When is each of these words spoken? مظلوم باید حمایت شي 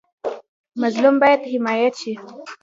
مظلوم 0.81 1.15
باید 1.21 1.41
حمایت 1.53 1.93
شي 2.01 2.13